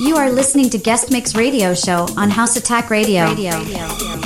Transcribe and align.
You 0.00 0.16
are 0.16 0.30
listening 0.30 0.70
to 0.70 0.78
Guest 0.78 1.10
Mix 1.10 1.34
Radio 1.34 1.74
Show 1.74 2.06
on 2.16 2.30
House 2.30 2.56
Attack 2.56 2.88
Radio. 2.88 3.24
Radio. 3.26 4.17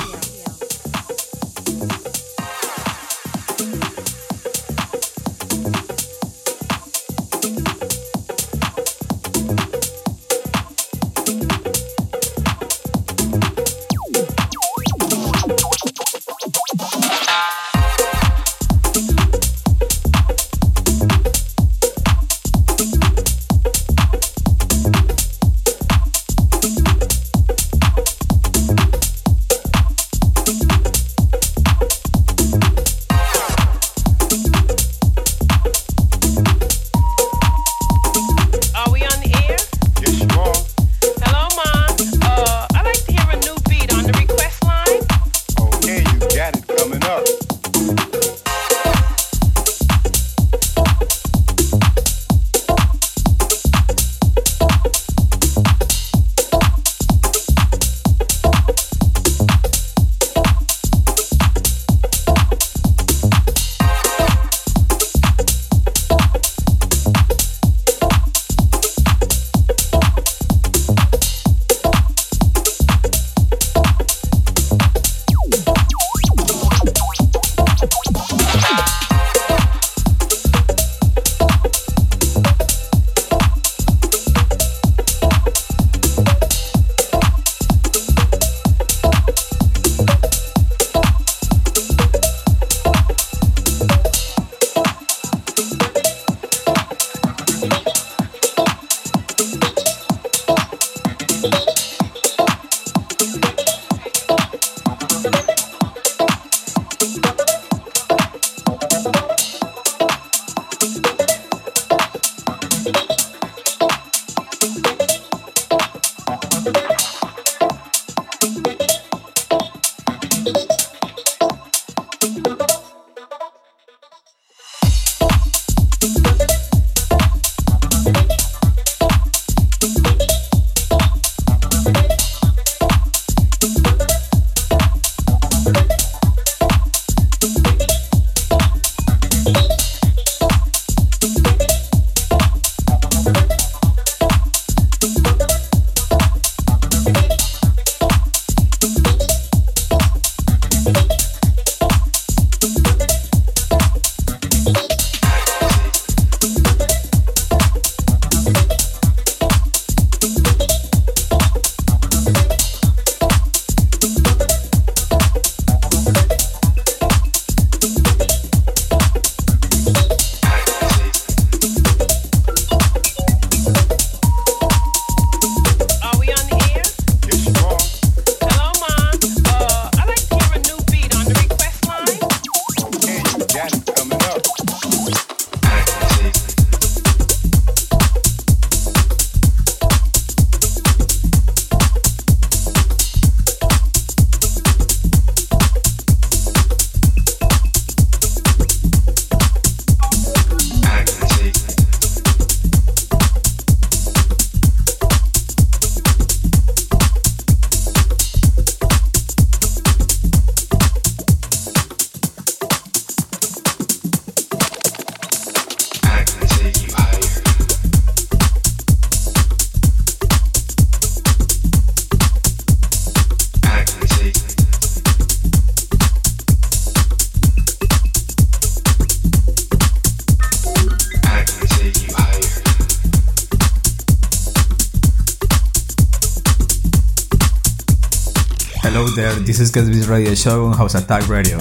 This 239.45 239.59
is 239.59 239.71
Guest 239.71 239.89
Mix 239.89 240.07
radio 240.07 240.33
show 240.35 240.65
on 240.67 240.77
House 240.77 240.95
Attack 240.95 241.27
Radio. 241.27 241.57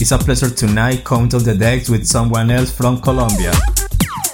It's 0.00 0.12
a 0.12 0.18
pleasure 0.18 0.50
tonight 0.50 1.02
come 1.02 1.30
to 1.30 1.38
the 1.38 1.54
decks 1.54 1.88
with 1.88 2.06
someone 2.06 2.50
else 2.50 2.70
from 2.70 3.00
Colombia. 3.00 3.52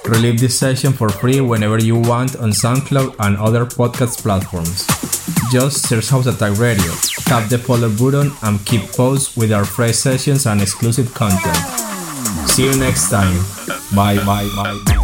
Relive 0.04 0.40
this 0.40 0.58
session 0.58 0.92
for 0.92 1.08
free 1.08 1.40
whenever 1.40 1.78
you 1.78 1.94
want 1.94 2.34
on 2.36 2.50
SoundCloud 2.50 3.14
and 3.20 3.36
other 3.36 3.66
podcast 3.66 4.20
platforms. 4.20 4.84
Just 5.52 5.88
search 5.88 6.08
House 6.08 6.26
Attack 6.26 6.58
Radio, 6.58 6.92
tap 7.26 7.48
the 7.48 7.58
follow 7.58 7.88
button, 7.88 8.32
and 8.42 8.64
keep 8.66 8.82
posts 8.92 9.36
with 9.36 9.52
our 9.52 9.64
fresh 9.64 9.94
sessions 9.94 10.46
and 10.46 10.60
exclusive 10.60 11.14
content. 11.14 11.56
See 12.48 12.64
you 12.64 12.76
next 12.76 13.10
time. 13.10 13.44
Bye 13.94 14.16
bye 14.24 14.48
bye 14.56 14.95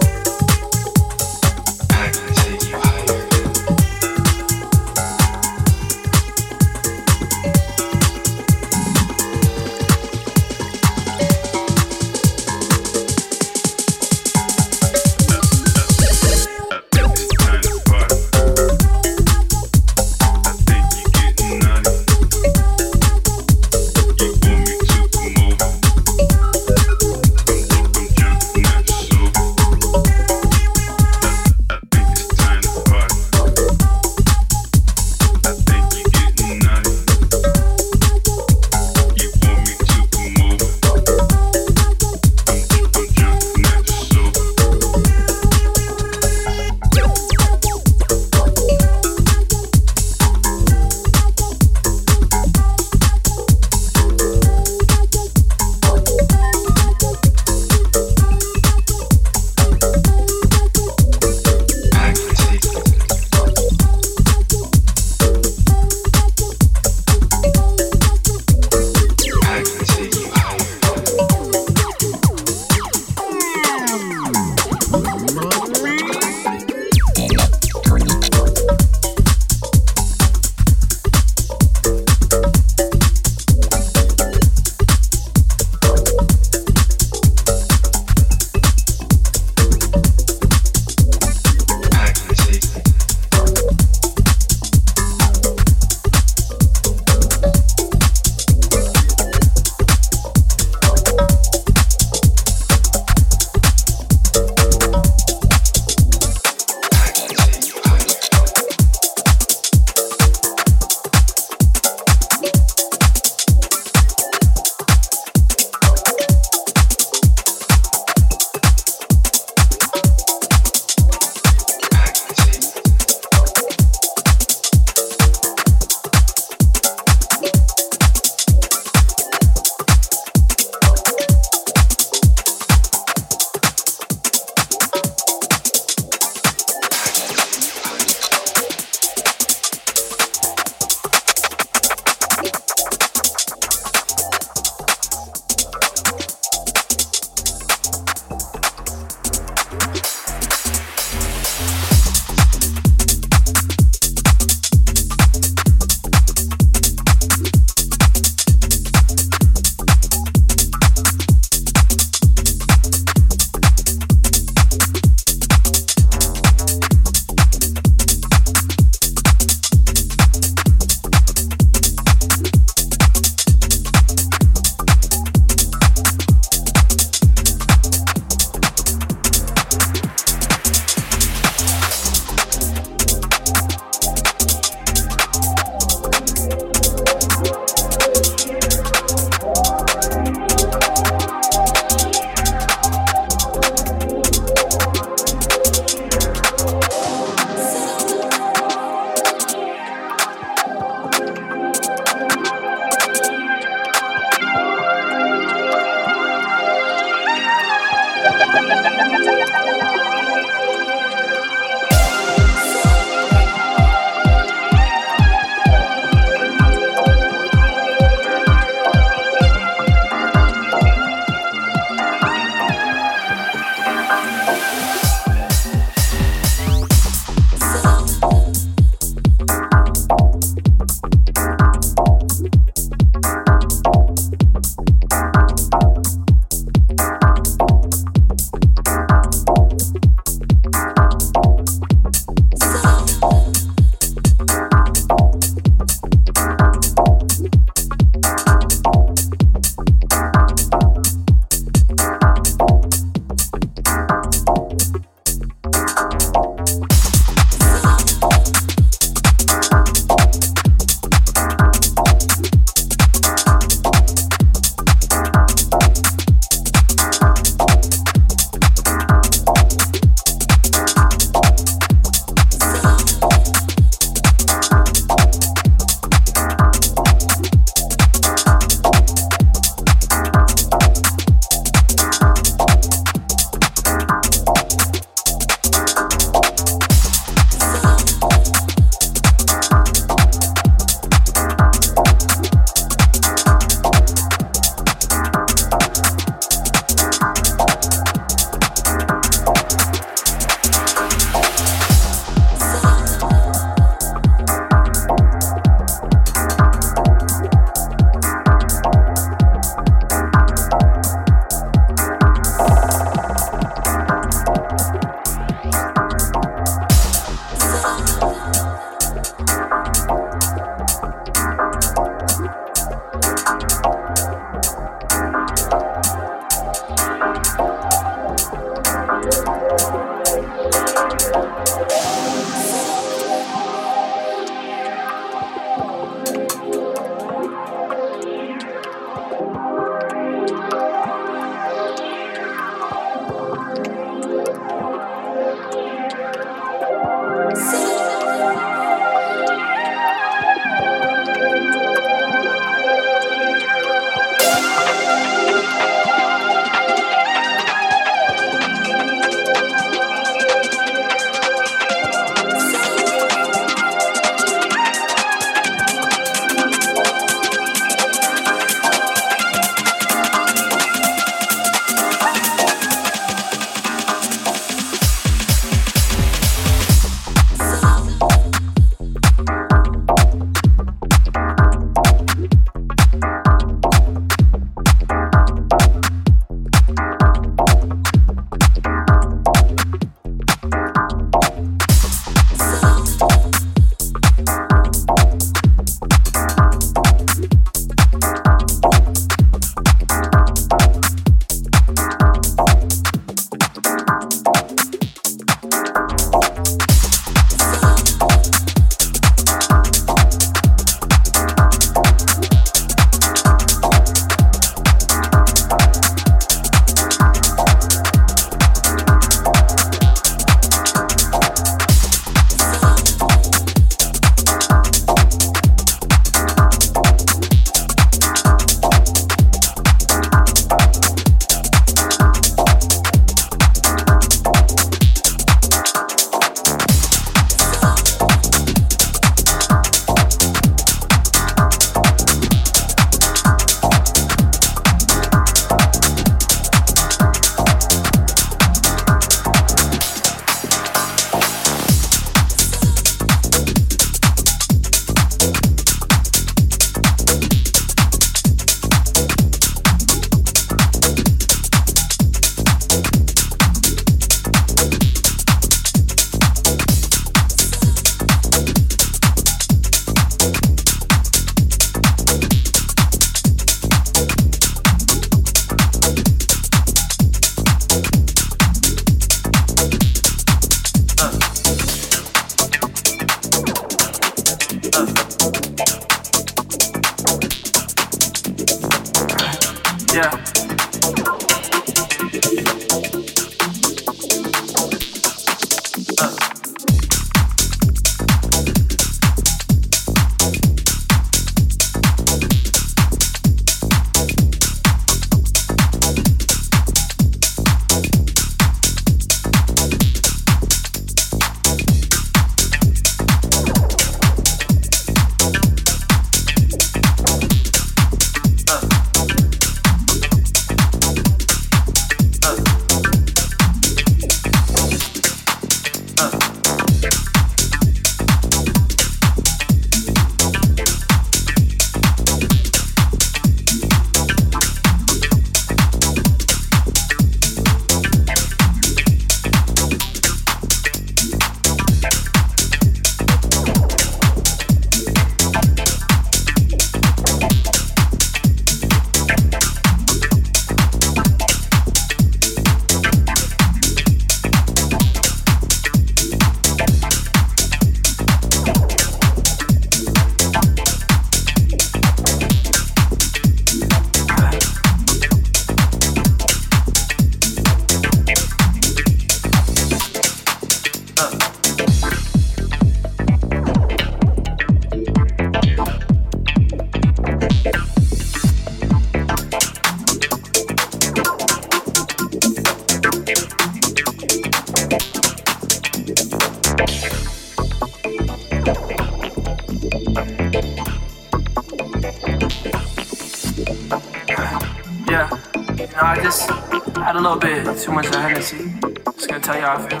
Too 597.81 597.91
much 597.91 598.05
of 598.05 598.13
Hennessy. 598.13 598.71
Just 599.15 599.27
gonna 599.27 599.39
tell 599.41 599.55
you 599.55 599.61
how 599.61 599.77
I 599.77 599.89
feel. 599.89 600.00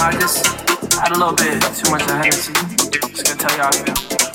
I 0.00 0.12
just 0.12 0.46
had 0.94 1.10
a 1.10 1.18
little 1.18 1.34
bit 1.34 1.60
too 1.74 1.90
much 1.90 2.02
of 2.02 2.10
Hennessy. 2.10 2.52
Just 3.10 3.26
gonna 3.26 3.36
tell 3.36 3.56
y'all. 3.58 4.27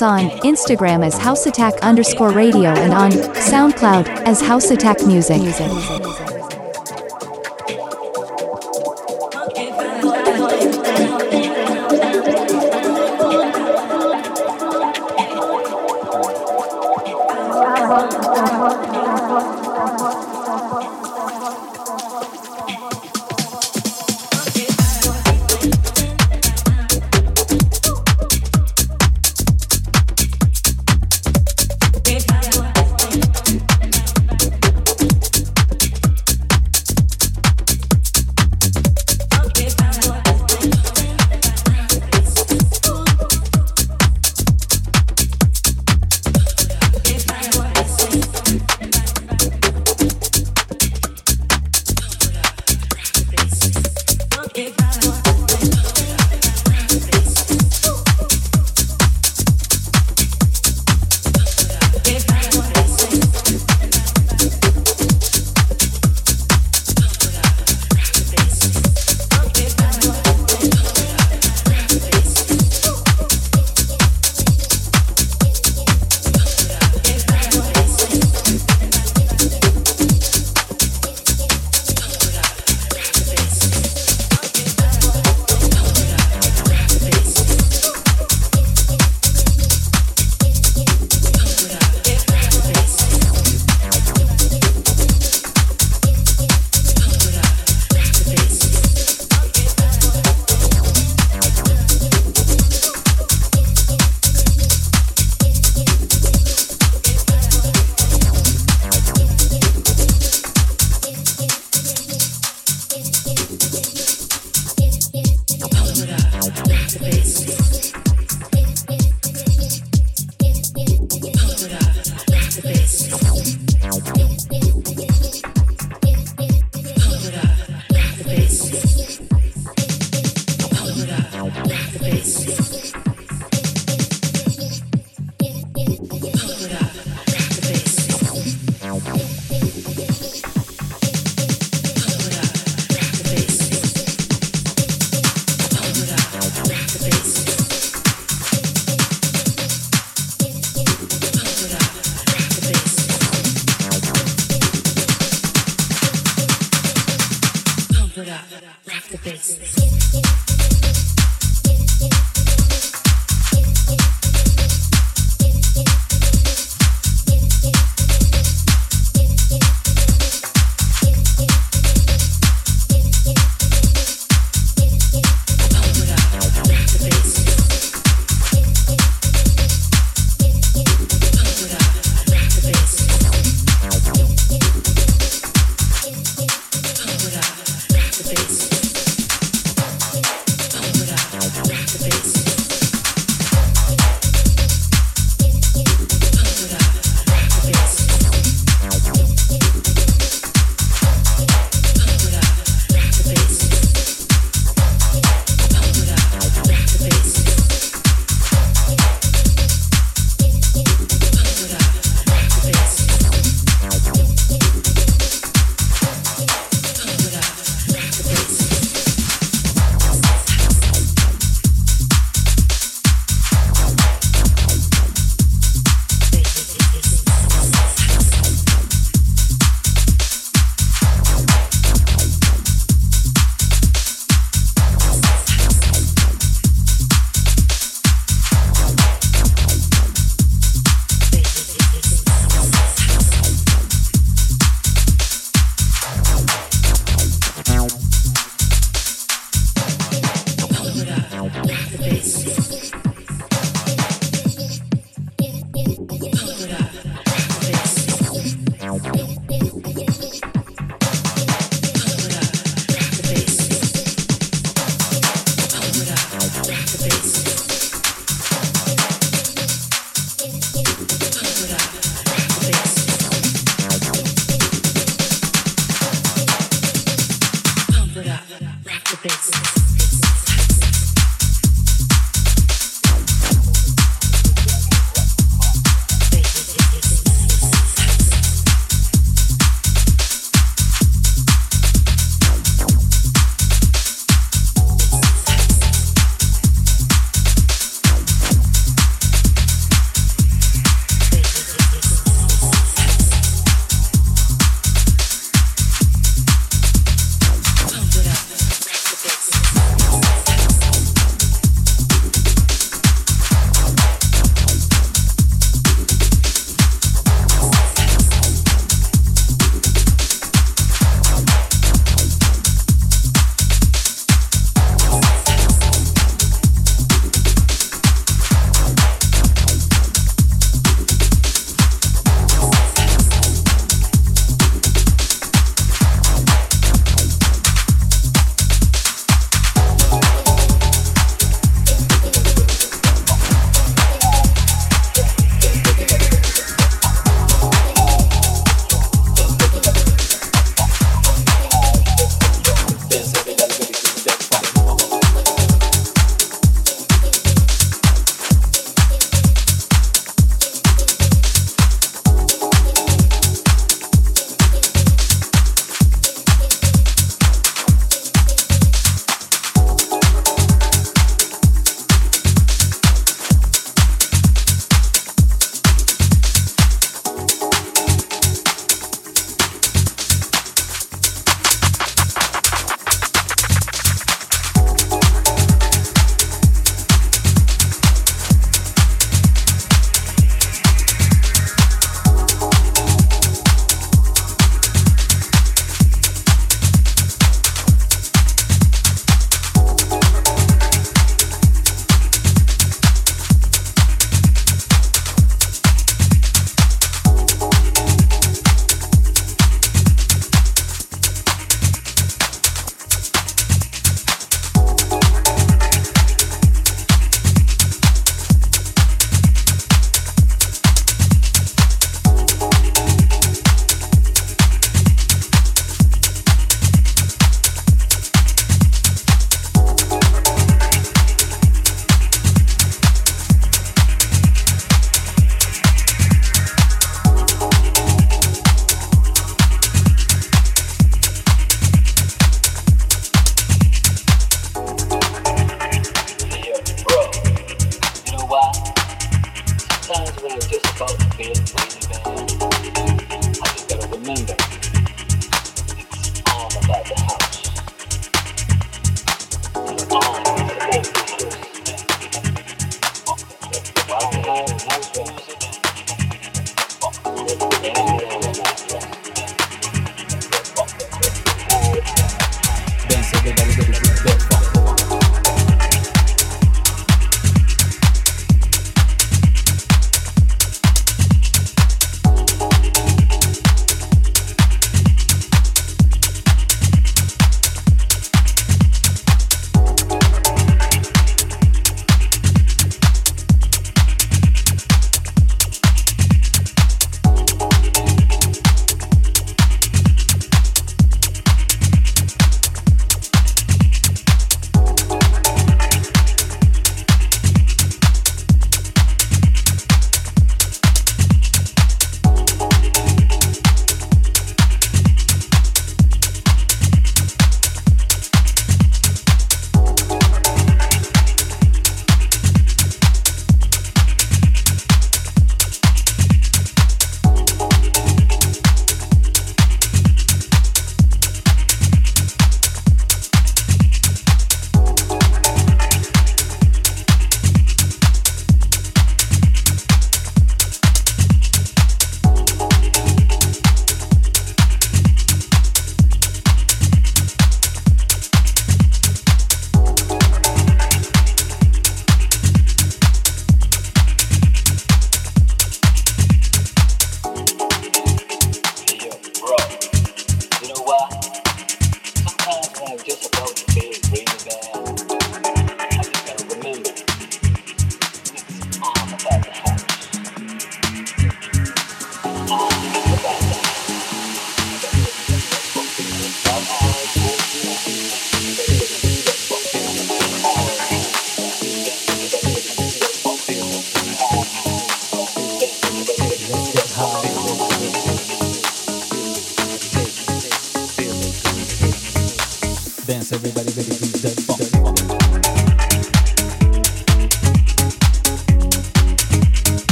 On 0.00 0.30
Instagram 0.40 1.04
as 1.04 1.18
House 1.18 1.44
Attack 1.44 1.74
underscore 1.82 2.30
radio 2.30 2.70
and 2.70 2.94
on 2.94 3.10
SoundCloud 3.10 4.06
as 4.24 4.40
House 4.40 4.70
Attack 4.70 5.06
Music. 5.06 5.38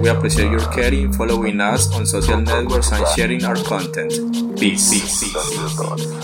We 0.00 0.08
appreciate 0.08 0.50
your 0.50 0.60
caring, 0.72 1.12
following 1.12 1.60
us 1.60 1.92
on 1.94 2.06
social 2.06 2.40
networks, 2.40 2.90
and 2.92 3.06
sharing 3.08 3.44
our 3.44 3.56
content. 3.56 4.12
Peace. 4.58 4.90
Peace. 4.90 5.20
Peace. 5.20 6.19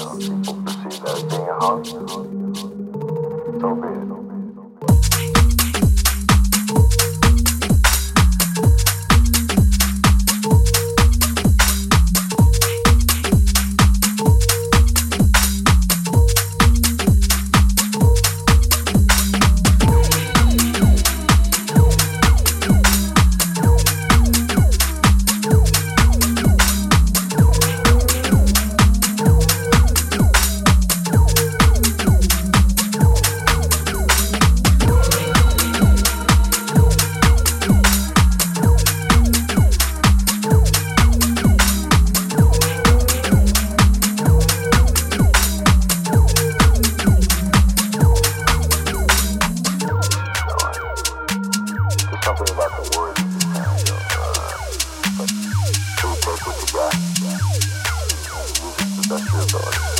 Thank 59.49 59.96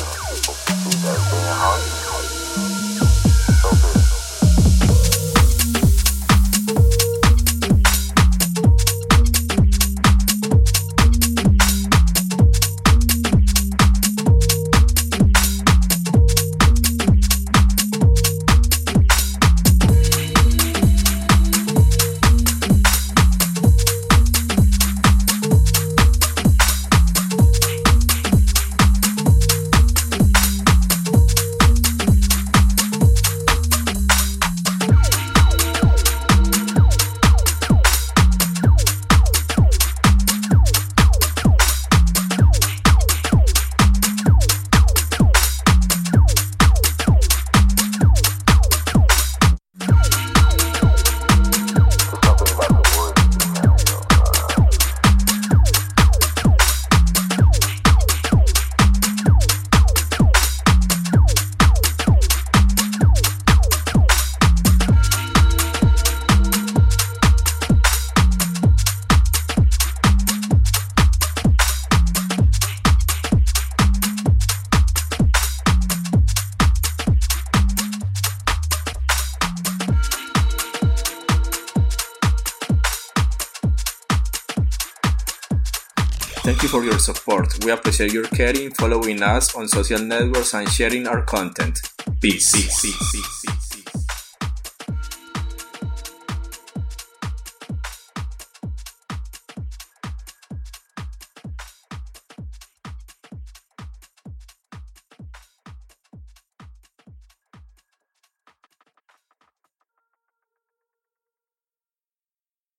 support. 87.07 87.63
We 87.63 87.71
appreciate 87.71 88.13
your 88.13 88.27
caring, 88.39 88.71
following 88.71 89.23
us 89.23 89.55
on 89.55 89.67
social 89.67 89.99
networks, 89.99 90.53
and 90.53 90.67
sharing 90.69 91.07
our 91.07 91.21
content. 91.23 91.75
Peace. 92.21 92.51
Peace. 92.51 92.81
Peace. 92.81 93.36